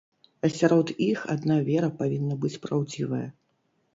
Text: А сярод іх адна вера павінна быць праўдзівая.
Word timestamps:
А 0.47 0.49
сярод 0.53 0.87
іх 1.07 1.19
адна 1.33 1.57
вера 1.69 1.89
павінна 2.01 2.39
быць 2.45 2.53
праўдзівая. 2.65 3.23